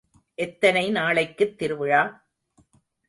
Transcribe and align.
எத்தனை 0.37 0.91
நாளைக்குத் 0.91 1.57
திருவிழா? 1.57 2.01